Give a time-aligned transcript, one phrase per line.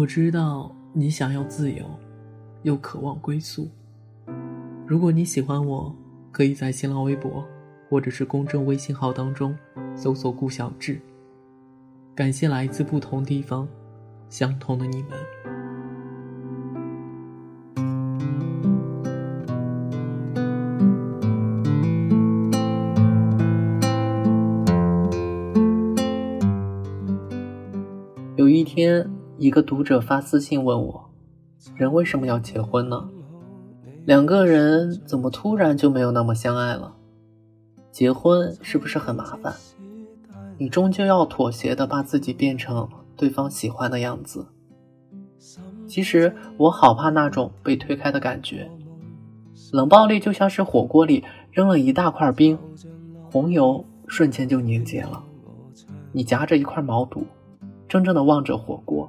[0.00, 1.84] 我知道你想要自由，
[2.62, 3.68] 又渴望归宿。
[4.86, 5.94] 如果你喜欢我，
[6.32, 7.44] 可以在新浪微博
[7.86, 9.54] 或者是公众微信号当中
[9.94, 10.98] 搜索“顾小志”。
[12.16, 13.68] 感谢来自不同地方、
[14.30, 15.10] 相同的你们。
[29.40, 31.10] 一个读者发私信问我
[31.74, 33.08] ：“人为什么要结婚呢？
[34.04, 36.94] 两个人怎么突然就没有那么相爱了？
[37.90, 39.54] 结婚是不是很麻烦？
[40.58, 42.86] 你终究要妥协的把自己变成
[43.16, 44.46] 对方喜欢的样子。
[45.88, 48.70] 其实我好怕那种被推开的感觉，
[49.72, 52.58] 冷暴力就像是火锅里扔了一大块冰，
[53.32, 55.24] 红油瞬间就凝结了。
[56.12, 57.24] 你夹着一块毛肚，
[57.88, 58.99] 怔怔的望着火锅。”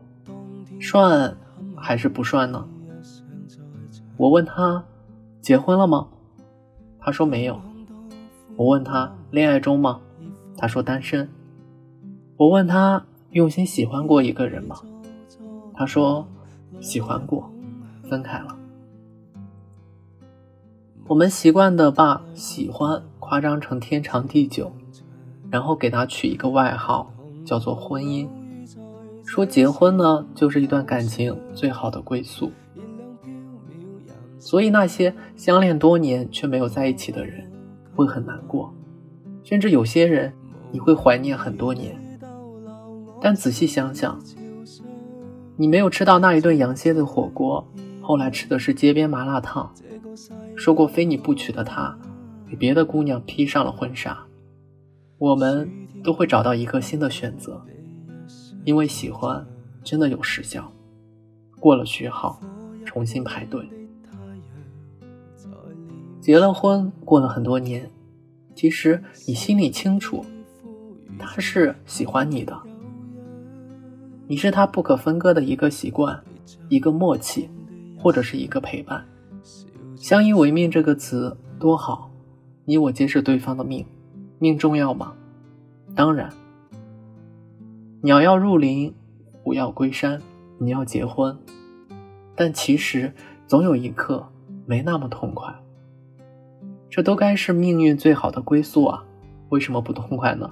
[0.81, 1.37] 涮
[1.77, 2.67] 还是不涮呢？
[4.17, 4.83] 我问他
[5.39, 6.07] 结婚了吗？
[6.99, 7.61] 他说没有。
[8.55, 10.01] 我问他恋爱中吗？
[10.57, 11.29] 他说单身。
[12.35, 14.75] 我问他用心喜欢过一个人吗？
[15.75, 16.27] 他说
[16.79, 17.47] 喜欢过，
[18.09, 18.57] 分开了。
[21.07, 24.71] 我们习惯的把喜欢夸张成天长地久，
[25.51, 27.13] 然后给他取一个外号，
[27.45, 28.27] 叫做婚姻。
[29.33, 32.51] 说结婚呢，就是一段感情最好的归宿。
[34.37, 37.49] 所以那些相恋多年却没有在一起的人，
[37.95, 38.73] 会很难过，
[39.41, 40.33] 甚至有些人
[40.69, 41.97] 你会怀念很多年。
[43.21, 44.21] 但仔细想想，
[45.55, 47.65] 你没有吃到那一顿羊蝎子火锅，
[48.01, 49.73] 后来吃的是街边麻辣烫，
[50.57, 51.97] 说过非你不娶的他，
[52.49, 54.25] 给别的姑娘披上了婚纱，
[55.17, 55.71] 我们
[56.03, 57.61] 都会找到一个新的选择。
[58.63, 59.45] 因为喜欢
[59.83, 60.71] 真的有时效，
[61.59, 62.39] 过了序号，
[62.85, 63.67] 重新排队。
[66.19, 67.89] 结了婚，过了很多年，
[68.55, 70.23] 其实你心里清楚，
[71.17, 72.55] 他是喜欢你的，
[74.27, 76.23] 你是他不可分割的一个习惯，
[76.69, 77.49] 一个默契，
[77.97, 79.03] 或者是一个陪伴。
[79.95, 82.11] 相依为命这个词多好，
[82.65, 83.83] 你我皆是对方的命，
[84.37, 85.13] 命重要吗？
[85.95, 86.31] 当然。
[88.03, 88.93] 鸟要入林，
[89.31, 90.19] 虎要归山。
[90.57, 91.35] 你要结婚，
[92.35, 93.11] 但其实
[93.47, 94.27] 总有一刻
[94.65, 95.51] 没那么痛快。
[96.89, 99.03] 这都该是命运最好的归宿啊！
[99.49, 100.51] 为什么不痛快呢？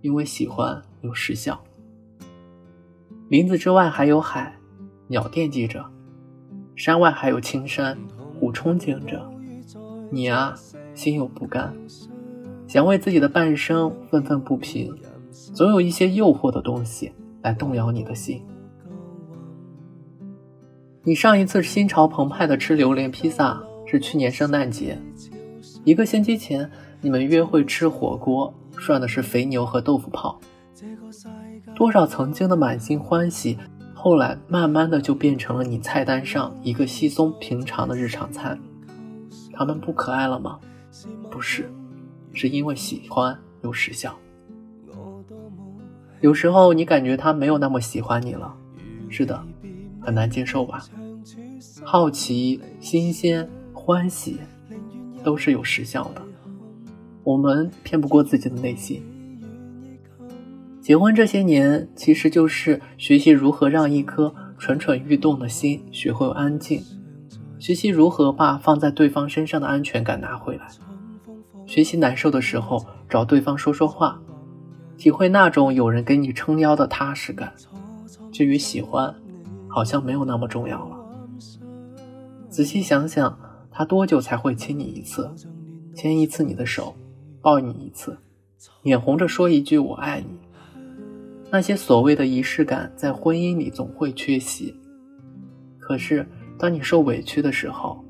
[0.00, 1.62] 因为喜欢有时效。
[3.28, 4.54] 林子之外还有海，
[5.08, 5.82] 鸟惦记着；
[6.76, 7.98] 山外还有青山，
[8.38, 9.30] 虎憧憬着。
[10.10, 10.54] 你啊，
[10.94, 11.74] 心有不甘，
[12.66, 14.94] 想为自己的半生愤愤不平。
[15.30, 17.12] 总有一些诱惑的东西
[17.42, 18.42] 来动摇你的心。
[21.02, 24.98] 你上一次心潮澎湃的吃榴莲披萨是去年圣诞节，
[25.84, 30.38] 一个星期前你们约会吃火锅，涮的是肥牛和豆腐泡。
[31.74, 33.56] 多少曾经的满心欢喜，
[33.94, 38.58] 后来慢慢的就变成了你菜单上一个稀松平常的日常餐。
[39.52, 40.58] 他们不可爱了吗？
[41.30, 41.70] 不是，
[42.32, 44.18] 是因为喜欢有时效。
[46.20, 48.52] 有时候你感觉他没有那么喜欢你了，
[49.08, 49.40] 是的，
[50.00, 50.84] 很难接受吧？
[51.84, 54.38] 好奇、新鲜、欢喜，
[55.22, 56.22] 都是有时效的。
[57.22, 59.02] 我们骗不过自己的内心。
[60.80, 66.82] 结婚这些年，其实就是学习如何让一颗蠢蠢欲动的心学会安静，
[67.58, 70.66] 学习如何把放在对方身上的安全感拿回来，
[71.66, 74.20] 学习难受的时候找对方说说话。
[74.98, 77.52] 体会那种有人给你撑腰的踏实感。
[78.32, 79.14] 至于喜欢，
[79.68, 80.96] 好像没有那么重要了。
[82.50, 83.38] 仔细想想，
[83.70, 85.30] 他多久才会亲你一次，
[85.94, 86.94] 牵一次你的手，
[87.40, 88.18] 抱你一次，
[88.82, 90.36] 脸红着说一句“我爱你”？
[91.50, 94.74] 那些所谓的仪式感，在婚姻里总会缺席。
[95.78, 96.26] 可是，
[96.58, 98.04] 当你受委屈的时候，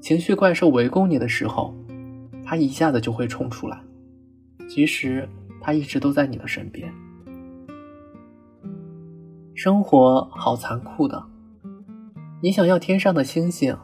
[0.00, 1.74] 情绪怪兽围攻你的时候，
[2.44, 3.80] 他一下子就会冲出来。
[4.68, 5.28] 其实。
[5.68, 6.90] 他一直都在你的身边。
[9.54, 11.22] 生活好残酷的，
[12.42, 13.76] 你想要天上的星星，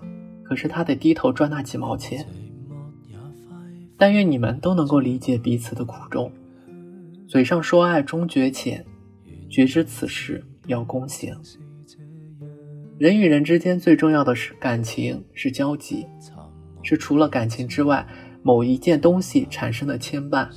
[0.45, 2.27] 可是他得低头赚那几毛钱。
[3.99, 6.33] 但愿你们都能够理解彼此的苦衷，
[7.29, 8.83] 嘴上说爱终觉浅，
[9.51, 11.37] 觉知此事要躬行。
[12.97, 16.07] 人与人之间最重要的是感情，是交集，
[16.83, 18.07] 是除了感情之外
[18.43, 20.49] 某一件东西产生的牵绊。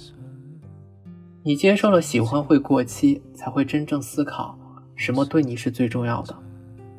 [1.48, 4.60] 你接受了喜欢会过期，才会真正思考
[4.98, 6.38] 什么对你是最重要的，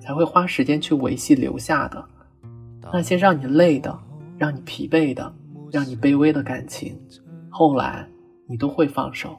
[0.01, 2.03] 才会花时间去维系留下的
[2.91, 3.95] 那些让你累的、
[4.39, 5.31] 让你疲惫的、
[5.71, 6.99] 让你卑微的感情，
[7.51, 8.09] 后来
[8.47, 9.37] 你都会放手，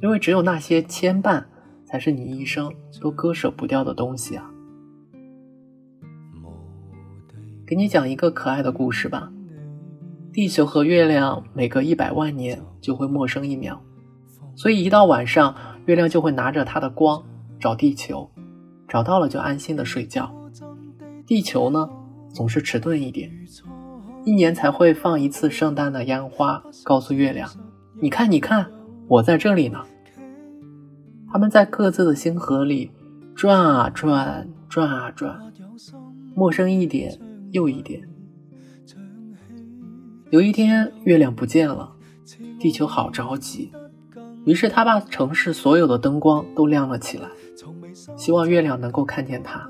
[0.00, 1.44] 因为只有那些牵绊，
[1.84, 4.48] 才是你一生都割舍不掉的东西啊。
[7.66, 9.32] 给你讲一个可爱的故事吧。
[10.32, 13.82] 地球和月亮每隔一百万年就会陌生一秒，
[14.58, 15.54] 所以一到晚上，
[15.86, 17.22] 月亮就会拿着它的光
[17.60, 18.28] 找地球，
[18.88, 20.34] 找到了就安心的睡觉。
[21.24, 21.88] 地球呢，
[22.34, 23.30] 总是迟钝一点，
[24.24, 27.48] 一年才会放一次圣诞的烟花，告诉月亮
[28.02, 28.68] ：“你看，你看，
[29.06, 29.78] 我在这里呢。”
[31.30, 32.90] 他们在各自的星河里
[33.36, 35.38] 转啊转，转啊转，
[36.34, 37.16] 陌生一点。
[37.52, 38.06] 又一点。
[40.30, 41.92] 有一天，月亮不见了，
[42.58, 43.72] 地球好着急。
[44.48, 47.28] 于是他把城市所有的灯光都亮了起来，
[48.16, 49.68] 希望月亮能够看见他。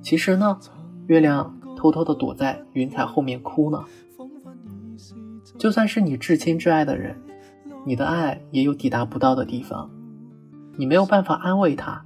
[0.00, 0.58] 其实呢，
[1.08, 3.84] 月亮偷偷的躲在云彩后面哭呢。
[5.58, 7.20] 就算是你至亲至爱的人，
[7.84, 9.90] 你的爱也有抵达不到的地方，
[10.78, 12.02] 你没有办法安慰他，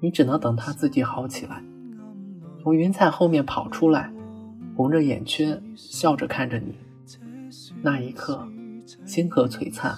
[0.00, 1.64] 你只能等他自己好起来，
[2.62, 4.12] 从云彩后面跑出来。
[4.76, 6.74] 红着眼圈，笑着看着你。
[7.80, 8.46] 那一刻，
[9.06, 9.96] 星河璀璨，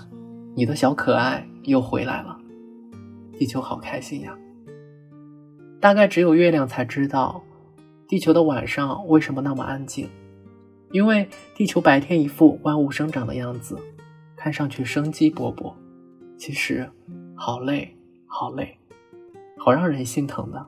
[0.54, 2.38] 你的小可爱又回来了。
[3.38, 4.36] 地球好开心呀！
[5.80, 7.42] 大概只有月亮才知道，
[8.06, 10.08] 地球的晚上为什么那么安静。
[10.90, 13.78] 因为地球白天一副万物生长的样子，
[14.36, 15.72] 看上去生机勃勃，
[16.36, 16.88] 其实
[17.34, 17.96] 好累，
[18.26, 18.78] 好累，
[19.58, 20.66] 好让人心疼的。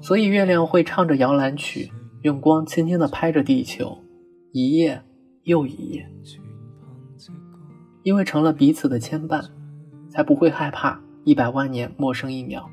[0.00, 1.90] 所以月亮会唱着摇篮曲。
[2.22, 3.98] 用光轻轻地拍着地球，
[4.52, 5.02] 一夜
[5.42, 6.08] 又一夜，
[8.02, 9.44] 因为成了彼此的牵绊，
[10.08, 12.68] 才不会害怕一百万年陌生一秒。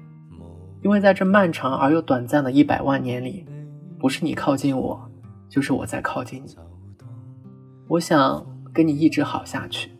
[0.81, 3.45] 因为在这漫长而又短暂的一百万年里，
[3.99, 4.99] 不是你靠近我，
[5.49, 6.55] 就是我在靠近你。
[7.87, 9.91] 我想跟你一直好下去，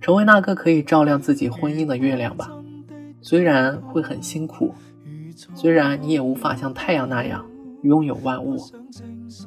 [0.00, 2.50] 成为那个可以照亮自己婚姻的月亮吧。
[3.20, 4.74] 虽然会很辛苦。
[5.52, 7.44] 虽然你也无法像太阳那样
[7.82, 8.56] 拥有万物，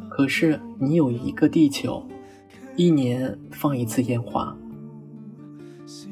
[0.10, 2.06] 可是你有一个地球，
[2.78, 4.56] 一年放一次烟花。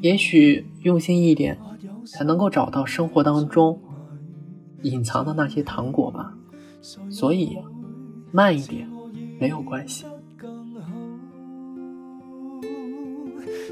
[0.02, 1.58] 也许用心一点，
[2.04, 3.80] 才能够找到生活当中
[4.82, 6.34] 隐藏的那些糖果吧。
[7.08, 7.56] 所以
[8.32, 8.88] 慢一点
[9.40, 10.04] 没有关系。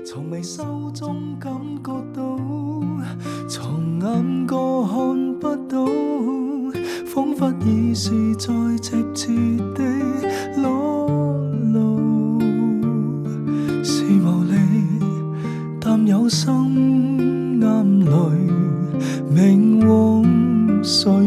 [0.07, 1.53] 从未收中感
[1.83, 2.39] 觉到，
[3.49, 5.87] 从眼过看不到，
[7.07, 8.49] 仿佛已是在
[8.81, 9.35] 直接
[9.75, 9.83] 地
[10.61, 10.74] 裸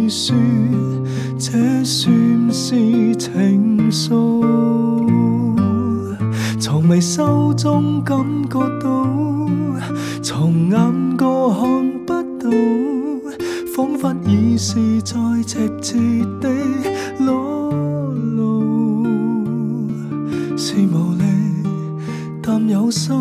[0.09, 0.36] 说？
[1.39, 4.44] 这算是情愫？
[6.59, 8.18] 从未收中感
[8.50, 9.07] 觉到，
[10.24, 12.50] 从眼角看不到，
[13.75, 15.15] 仿佛已是在
[15.45, 16.00] 直接
[16.42, 16.50] 地
[17.19, 19.06] 裸露，
[20.57, 21.24] 是无力，
[22.42, 23.12] 但有心